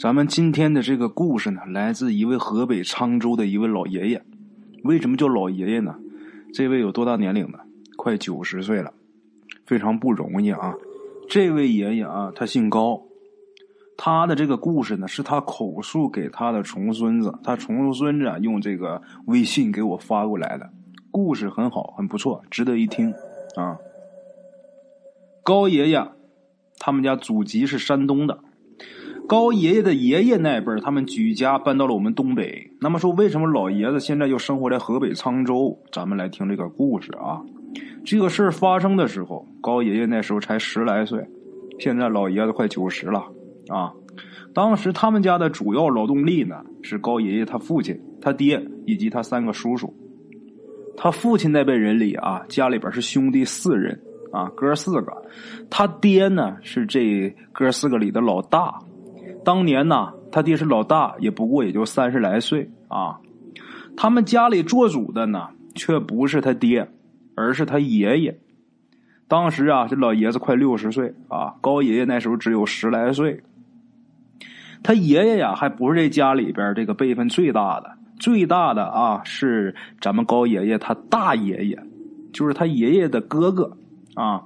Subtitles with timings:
[0.00, 4.24] 咱们今天的这个故事呢，来自一位河北沧州的一位老爷爷。
[4.84, 5.96] 为什么叫老爷爷呢？
[6.54, 7.58] 这位有多大年龄呢？
[7.96, 8.92] 快九十岁了，
[9.66, 10.72] 非常不容易啊！
[11.28, 13.02] 这位爷爷啊，他姓高。
[13.96, 20.70] 他的这个故事呢，是他口述给他的重孙子，他重孙子啊用这个微信给我发过来的。
[21.10, 23.12] 故事很好，很不错，值得一听
[23.56, 23.76] 啊。
[25.42, 26.08] 高爷爷，
[26.78, 28.38] 他们家祖籍是山东的。
[29.28, 32.72] 高爷爷的爷爷那辈儿，他们举家搬到了我们东北。
[32.80, 35.78] 那么说，为什么老爷子现在又生活在河北沧州？
[35.92, 37.42] 咱们来听这个故事啊。
[38.06, 41.22] 这个事儿发生的时候，高爷爷那时候才十来岁，
[41.78, 43.22] 现在老爷子快九十了
[43.68, 43.92] 啊。
[44.54, 49.94] 当时他们家的主要劳动力呢，是高爷爷他父亲、他爹以及他三个叔叔。
[50.96, 54.00] 他父亲那辈人里啊，家里边是兄弟四人
[54.32, 55.22] 啊，哥四个。
[55.68, 58.80] 他爹呢，是这哥四个里的老大。
[59.48, 63.18] 当年呢，他爹是老大，也不过也就三十来岁啊。
[63.96, 66.86] 他们家里做主的呢，却不是他爹，
[67.34, 68.38] 而是他爷爷。
[69.26, 73.42] 当时啊，这老爷子快六十岁啊，高爷爷那时候只有十来岁。
[74.82, 81.82] 他爷爷呀，还不是这家里边这个辈分最大的，最大的啊是咱们高爷爷他大爷爷，
[82.34, 83.78] 就是他爷爷的哥哥
[84.12, 84.42] 啊。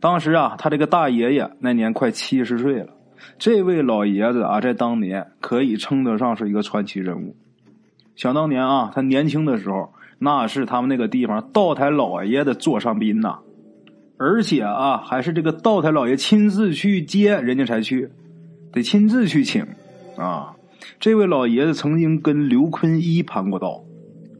[0.00, 2.88] 当时啊，他这个大爷爷那年快七十岁了。
[3.38, 7.34] 这位老爷子啊，在当年可以称得上是一个传奇人物。
[8.16, 13.38] 想当年啊，他年轻的时候，那是他们那个地方道台老爷的座上宾呐，
[14.16, 18.10] 而且啊，还是这个道台老爷亲自去接人家才去，
[18.72, 19.66] 得亲自去请
[20.16, 20.54] 啊。
[21.00, 23.82] 这位老爷子曾经跟刘坤一攀过道，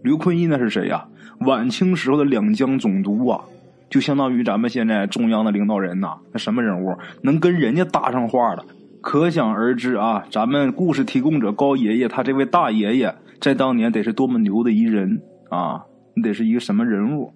[0.03, 1.09] 刘坤一那是谁呀？
[1.41, 3.45] 晚清时候的两江总督啊。
[3.91, 8.65] 就相当于咱们现在中央的领导人呐，那什么人物能跟人家搭上话的？
[9.01, 15.85] 可想而知啊，咱们故事提供者高爷爷他这位大爷爷在当年得是多么牛的一人啊！
[16.17, 17.35] 你得是一个什么人物？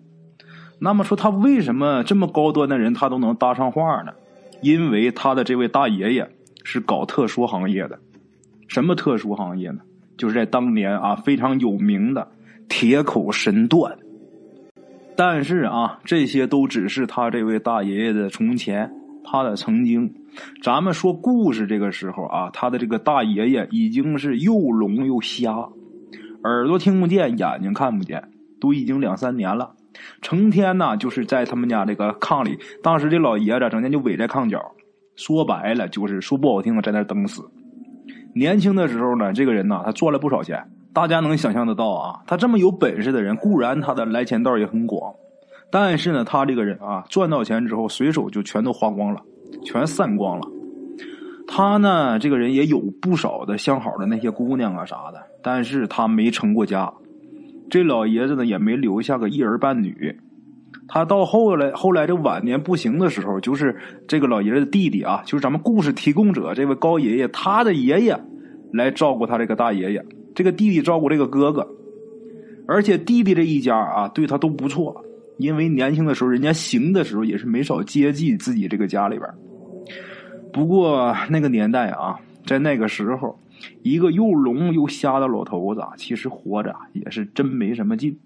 [0.81, 4.12] 那么说他为什么这么高端的人他都能搭上话呢？
[4.62, 6.31] 因为他的这位大爷爷
[6.64, 7.98] 是搞特殊行业的，
[8.66, 9.81] 什么特殊行业呢？
[10.16, 12.26] 就是在当年啊非常有名的
[12.69, 13.98] 铁口神断。
[15.18, 18.88] 但是啊，这些都只是他这位大爷爷的从前，
[19.24, 20.14] 他的曾经。
[20.62, 25.52] 咱们说故事这个时候啊，他的这个大爷爷已经是又聋又瞎，
[26.44, 28.22] 耳朵听不见，眼睛看不见，
[28.60, 29.74] 都已经两三年了。
[30.22, 32.56] 成天呢，就是在他们家这个炕里。
[32.80, 34.64] 当时这老爷子整天就围在炕角，
[35.16, 37.42] 说白了就是说不好听的，在那等死。
[38.36, 40.64] 年轻的时候呢，这个人呢，他赚了不少钱。
[40.93, 45.15] 大家能想象得到啊，他这么有本事的人，固然他的来钱道也很广，
[45.71, 49.21] 但是呢，他这个人啊，赚到钱之后，随手就全都花光了，
[49.65, 50.49] 全散光了。
[51.47, 56.93] 他呢，这个人也有不少的相好的那些姑娘啊啥的，但是他没成过家。
[57.70, 60.19] 这老爷子呢，也没留下个一儿半女。
[60.88, 63.76] 他到后来，后来这晚年不行的时候，就是
[64.06, 68.19] 这个老爷子的弟弟啊，就是咱们故事提供者这位高爷爷，他的爷爷
[68.72, 70.05] 来照顾他这个大爷爷。
[70.34, 71.68] 这个弟弟照顾这个哥哥，
[72.66, 75.04] 而且弟弟这一家啊，对他都不错。
[75.36, 79.30] 因为年轻的时候，人家行的时候也是没少接济自己这个家里边。
[80.52, 83.38] 不过那个年代啊，在那个时候，
[83.82, 88.18] 一个又聋又瞎的老头子，其实活着也是真没什么劲。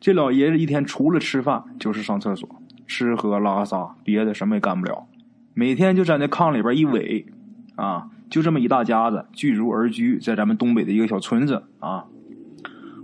[0.00, 2.48] 这老爷子一天除了吃饭就是上厕所，
[2.86, 5.06] 吃喝拉撒，别的什么也干不了。
[5.54, 7.26] 每天就在那炕里边一围，
[7.76, 8.08] 啊。
[8.34, 12.04] 就这么一大家子聚族而居在咱们东北的一个小村子啊。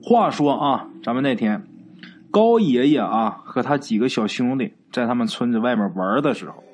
[0.02, 1.62] 话说啊，咱们那天
[2.32, 6.64] 高爷爷啊和他几个小兄弟在他们村子外面玩的时候，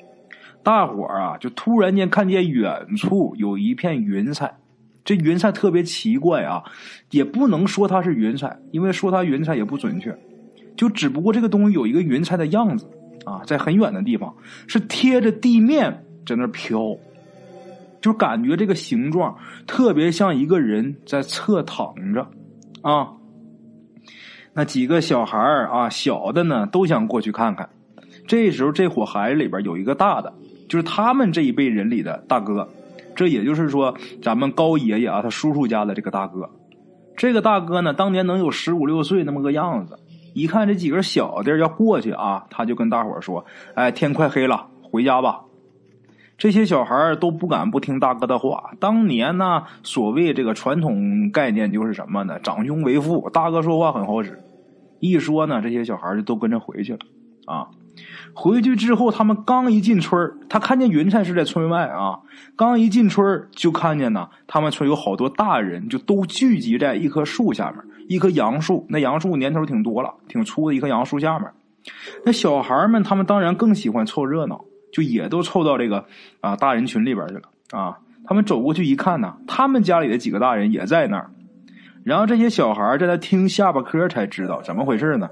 [0.62, 4.56] 大伙儿啊就突然间看见远处有一片云彩。
[5.04, 6.64] 这云彩特别奇怪啊，
[7.10, 10.18] 也不能说它是云彩，因为说它云彩也不准确，
[10.78, 12.88] 就只不过这个东西有一个云彩的样子
[13.26, 14.34] 啊，在很远的地方
[14.66, 16.96] 是贴着地面在那飘。
[18.06, 19.36] 就感觉这个形状
[19.66, 22.28] 特别像一个人在侧躺着，
[22.80, 23.08] 啊，
[24.54, 27.68] 那几个小孩儿啊，小的呢都想过去看看。
[28.28, 30.32] 这时候，这伙孩子里边有一个大的，
[30.68, 32.68] 就是他们这一辈人里的大哥。
[33.16, 33.92] 这也就是说，
[34.22, 36.48] 咱们高爷爷啊，他叔叔家的这个大哥。
[37.16, 39.98] 这个大哥呢，当年能有十五六岁那么个样子。
[40.32, 43.44] 一看这几个小的要过去啊，他就跟大伙说
[43.74, 45.40] ：“哎，天快黑了，回家吧。”
[46.38, 48.72] 这些小孩都不敢不听大哥的话。
[48.78, 52.38] 当年呢，所谓这个传统概念就是什么呢？
[52.40, 54.42] 长兄为父，大哥说话很好使。
[55.00, 56.98] 一说呢，这些小孩就都跟着回去了。
[57.46, 57.68] 啊，
[58.34, 60.18] 回去之后，他们刚一进村
[60.48, 62.18] 他看见云彩是在村外啊。
[62.56, 68.84] 刚一进村就看见呢，他们村有好多大人，就都聚集在一棵树下面，一棵杨树。
[68.88, 71.48] 那杨树年头挺多了，挺粗的一棵杨树下面。
[72.24, 74.64] 那小孩们，他们当然更喜欢凑热闹，
[74.96, 76.06] 就也都凑到这个
[76.40, 77.98] 啊大人群里边去了啊。
[78.24, 81.30] 他们走过去一看呢，他们家里的几个大人也在那儿。
[82.02, 85.28] 然后这些小孩在那听下巴嗑，才知道怎么回事呢。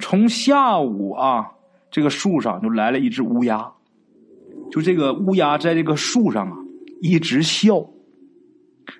[0.00, 1.52] 从下午啊，
[1.90, 3.72] 这个树上就来了一只乌鸦，
[4.70, 6.56] 就这个乌鸦在这个树上啊
[7.02, 7.86] 一直笑。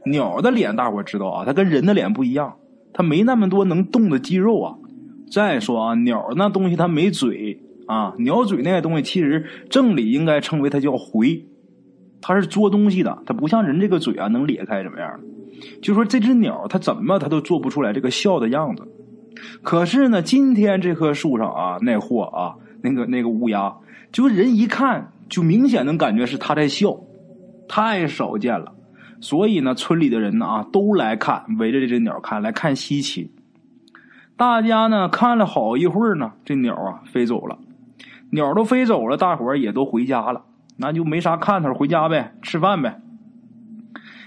[0.05, 2.57] 鸟的脸大伙知道啊，它跟人的脸不一样，
[2.93, 4.75] 它没那么多能动的肌肉啊。
[5.33, 11.47] 再说啊，鸟那东西它没嘴啊，鸟嘴那些东西其实正理应该称为它叫回，
[12.21, 15.21] 它是捉东西的，它不像人这个嘴啊能裂开怎么样？
[15.81, 18.87] 就说这只鸟它怎么它都做不出来这个笑的样子。
[19.63, 23.75] 可是呢，今天这棵树上啊，那货啊，那个那个乌鸦，
[24.13, 26.99] 就人一看就明显能感觉是它在笑，
[27.69, 28.75] 太少见了。
[29.21, 33.31] 所以呢，村里的人呢啊都来看，围着这只鸟看，来看稀奇。
[34.37, 37.59] 大家呢看了好一会儿呢，这鸟啊飞走了，
[38.31, 40.43] 鸟都飞走了，大伙儿也都回家了，
[40.77, 43.01] 那就没啥看头，回家呗，吃饭呗。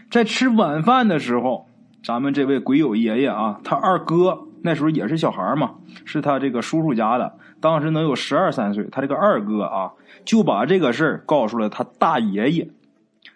[0.10, 1.68] 在吃晚饭的时候，
[2.04, 5.72] 咱们这位鬼友爷爷啊，他二哥那时候也是小孩嘛，
[6.06, 8.86] 是他这个叔叔家的，当时能有十二三岁。
[8.92, 9.92] 他这个二哥啊，
[10.26, 12.70] 就把这个事儿告诉了他大爷爷。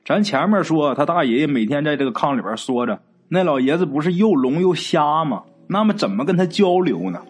[0.05, 5.43] 咱前面说他大爷爷每天在这个炕里边缩着，那老爷子不是又聋又瞎吗？
[5.67, 7.21] 那么怎么跟他交流呢？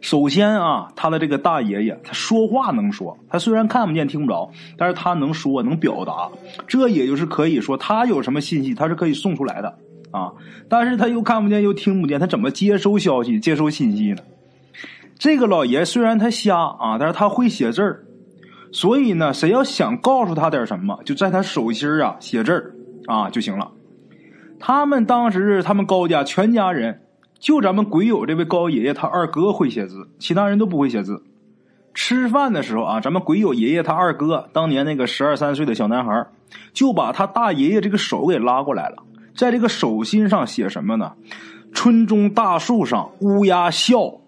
[0.00, 6.28] 首先啊，他的这个大爷爷他说话能说，他虽然看不见听不着，但是他能说能表达，
[6.66, 9.78] 这也就是可以说他有什么信息他是可以送出来的
[10.10, 10.32] 啊。
[10.68, 14.22] 但是他又看不见又听不见，他怎么接收消息、接收信息呢？
[15.18, 18.04] 这个老爷虽然他瞎啊，但是他会写字儿，
[18.70, 22.74] 所以呢，谁要想告诉他点什么，就在他手心啊写字儿
[23.06, 23.72] 啊就行了。
[24.60, 27.00] 他们当时他们高家全家人。
[27.38, 31.22] 就咱们鬼友这位高爷爷，他二哥会写字，其他人都不会写字。
[31.92, 36.26] 吃饭的时候啊，咱们鬼友爷爷他二哥当年那个十二三岁的小男孩，
[36.72, 39.02] 就把他大爷爷这个手给拉过来了，
[39.34, 41.12] 在这个手心上写什么呢？
[41.74, 44.20] 村中大树上乌鸦笑。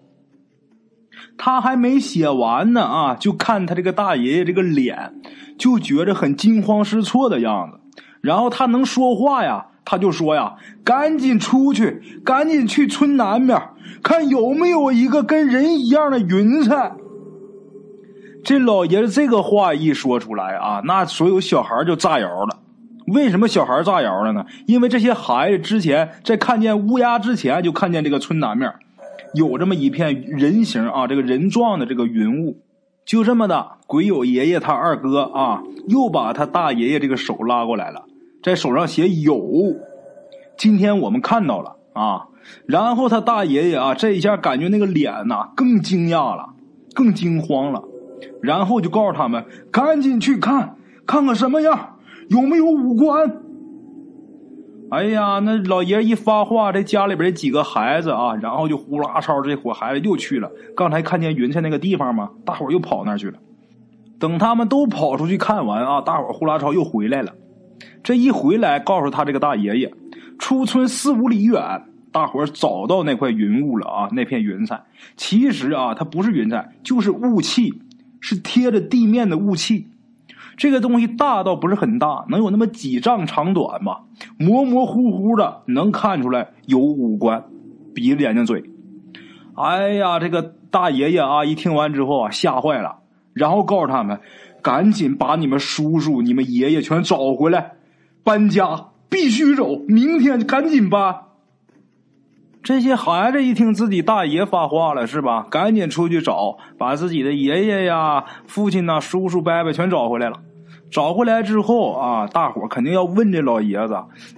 [1.37, 5.13] 他还没写完呢啊，就看他这个大爷爷这个脸，
[5.57, 7.79] 就觉着很惊慌失措的样子。
[8.21, 9.67] 然后他能说话呀。
[9.89, 10.53] 他就说呀
[10.85, 13.59] ：“赶紧出去，赶紧去村南边，
[14.03, 16.91] 看有没有一个跟人一样的云彩。”
[18.45, 22.59] 这老爷子这个话一说出来啊，那所有小孩就炸摇了。
[23.07, 24.45] 为什么小孩炸摇了呢？
[24.67, 28.71] 因为这些孩子之前在看见乌鸦之前，就看见这个村南面
[29.33, 32.61] 有这么一片人形啊，这个人状的这个云雾。
[33.05, 38.05] 就这么的，鬼友爷爷他二哥啊，又把他大爷爷这个手拉过来了。
[38.41, 39.39] 在手上写有，
[40.57, 42.27] 今天我们看到了啊，
[42.65, 46.53] 然后他大爷爷啊，这一下感觉那个脸呐更惊讶了，
[46.93, 47.83] 更惊慌了，
[48.41, 51.97] 然后就告诉他们赶紧去看看看什么样，
[52.29, 53.41] 有没有五官。
[54.91, 60.49] 哎呀，那老爷一发话，这家里边几个孩子啊，然后就呼啦超，这伙孩子又去了。
[60.75, 62.31] 刚才看见云彩那个地方吗？
[62.43, 63.37] 大伙又跑那去了。
[64.17, 67.33] 等他们都跑出去看完啊，大伙呼啦超又回来了。
[68.03, 69.93] 这一回来，告诉他这个大爷爷，
[70.37, 74.83] 出村四五里远，大伙儿找到那块云雾了啊，那片云彩。
[75.15, 77.81] 其实啊，它不是云彩，就是雾气，
[78.19, 79.87] 是贴着地面的雾气。
[80.57, 84.01] 这个东西大倒不是很大，能有那么几丈长短吧，
[84.37, 87.45] 模模糊糊的能看出来有五官，
[87.95, 88.63] 鼻子、眼睛、嘴。
[89.55, 92.98] 哎呀，这个大爷爷啊，一听完之后啊，吓坏了，
[93.33, 94.19] 然后告诉他们。
[94.61, 97.75] 赶紧把你们叔叔、你们爷爷全找回来，
[98.25, 101.15] 搬家必须走，明天赶紧搬。
[102.61, 105.47] 这些孩子一听自己大爷发话了，是吧？
[105.49, 110.41] 赶紧出去找，把自己的爷爷呀、父亲呐、叔叔伯伯全找回来了。
[110.91, 113.95] 找回来之后啊，大伙肯定要问这老爷子，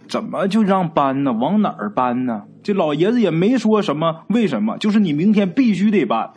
[0.07, 1.33] 怎么就让搬呢？
[1.33, 2.43] 往哪儿搬呢？
[2.61, 4.77] 这老爷子也没说什么，为什么？
[4.77, 6.33] 就是你明天必须得搬，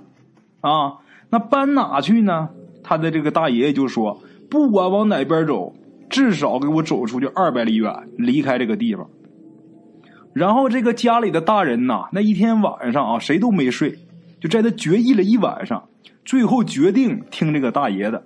[0.62, 0.94] 啊，
[1.34, 2.48] 那搬哪去呢？
[2.84, 5.74] 他的这个大爷爷就说：“不管往哪边走，
[6.08, 9.04] 至少给我走出去二百里远，离开这个地方。”
[10.32, 13.98] 然后这个家里的大人呐，那一天晚上啊，谁都没睡，
[14.40, 15.88] 就在他决议了一晚上，
[16.24, 18.22] 最后决定听这个大爷的。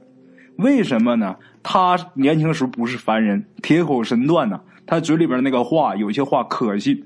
[0.58, 1.36] 为什么呢？
[1.62, 7.02] 他年轻时候不是凡人，铁口神断呐，他嘴里边那个话，有些话可信。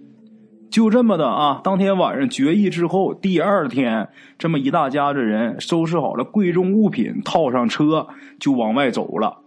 [0.73, 8.09] 就这么的啊，当天晚上决议之后，第二天这么一大家子人收拾好了贵重物品，套上车
[8.41, 9.41] 就往外走了。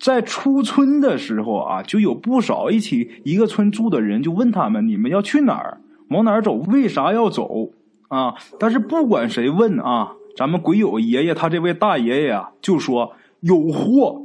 [0.00, 5.80] 在出村的时候啊，就有不少一起一个村住的人就问他们：“你们要去哪儿？
[6.08, 6.54] 往哪儿走？
[6.54, 7.70] 为啥要走？”
[8.08, 8.34] 啊！
[8.58, 14.22] 但是不管谁问啊，咱们鬼友爷爷他这位大爷爷啊，就说：“有货，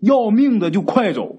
[0.00, 1.36] 要命的就快走。”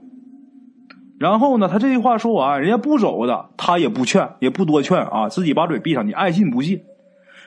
[1.17, 6.81] 然后呢，他这句话说完，人家不走的，他也不劝，也不多劝啊，自己把嘴闭上，你爱信不信。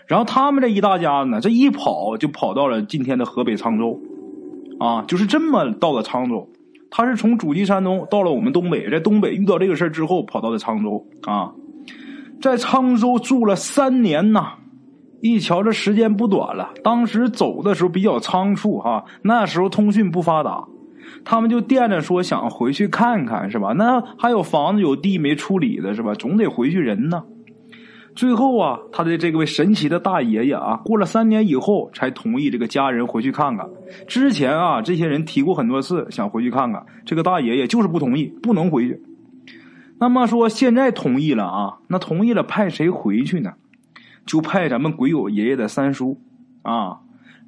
[0.07, 4.01] 然后他们这一大家子呢，这一跑就跑到了今天的河北沧州，
[4.79, 6.49] 啊，就是这么到了沧州。
[6.91, 11.53] 他是从主籍山东到了我们东北，在东北遇到这个事儿之后，跑到了沧州啊，
[12.41, 14.55] 在沧州住了三年呐。
[15.21, 20.65] 一瞧这时间不短了，当时走的时候比较仓促哈，那时候通讯不发达。
[21.25, 23.73] 他们就惦着说想回去看看，是吧？
[23.76, 26.14] 那还有房子有地没处理的，是吧？
[26.14, 27.23] 总得回去人呢。
[28.14, 33.69] 最后啊，他的这位神奇的大爷爷啊，过了三年以后才同意这个家人回去看看。
[34.09, 39.00] 之前啊，这些人提过很多次想回去看看，这个大爷爷就是不同意，不能回去。
[40.00, 43.52] 那么说现在同意了啊，那同意了派谁回去呢？
[44.26, 46.21] 就派咱们鬼友爷爷的三叔
[46.62, 46.99] 啊。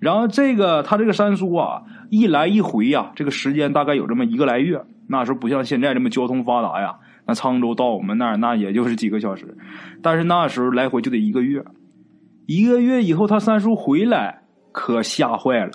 [0.01, 4.83] 然后这个他这个三叔啊，一来一回呀，这个时间大概有这么一个来月。
[5.07, 9.57] 那时候不像现在这么交通发达呀，那沧州到我们那儿那也就是几个小时，
[10.03, 11.65] 但是那时候来回就得一个月。
[12.47, 14.43] 一个月以后，他三叔回来
[14.73, 15.73] 可吓坏了。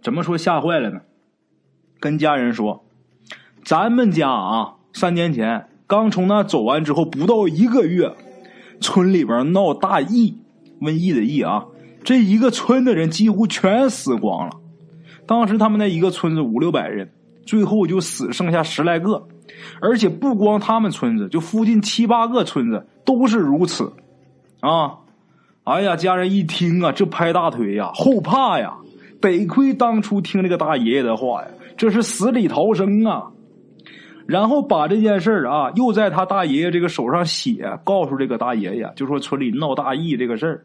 [0.00, 1.00] 怎么说吓坏了呢？
[2.00, 2.84] 跟家人说，
[3.64, 8.14] 咱们家啊，三年前刚从那走完之后，不到一个月，
[8.80, 10.36] 村里边闹大疫，
[10.80, 11.66] 瘟疫的疫啊。
[12.04, 14.56] 这一个村的人几乎全死光了，
[15.26, 17.10] 当时他们那一个村子五六百人，
[17.44, 19.28] 最后就死剩下十来个，
[19.80, 23.92] 而且不光他们村子，就附近七八个村子都是如此，
[24.60, 24.98] 啊，
[25.64, 28.78] 哎呀，家人一听啊，这拍大腿呀，后怕呀，
[29.20, 33.26] 得亏当初听这个大爷爷的话呀，这是死里逃生啊，
[34.26, 40.64] 然后把这件事啊，又在他大爷爷这个手上写，告诉这个大爷爷，就说村里闹大疫这个事儿。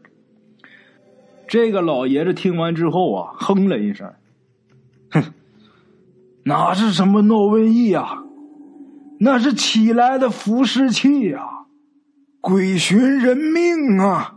[1.47, 4.13] 这个老爷子听完之后啊，哼了一声
[5.11, 5.33] ：“哼，
[6.45, 8.23] 哪是什么诺瘟疫啊？
[9.19, 11.65] 那是起来的伏尸气啊，
[12.41, 14.35] 鬼寻人命啊！”